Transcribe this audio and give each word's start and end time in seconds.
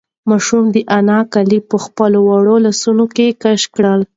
ماشوم 0.29 0.63
د 0.75 0.77
انا 0.97 1.19
کالي 1.33 1.59
په 1.69 1.77
خپلو 1.85 2.19
وړوکو 2.29 2.63
لاسونو 2.65 3.03
کش 3.43 3.61
کړل. 3.75 4.01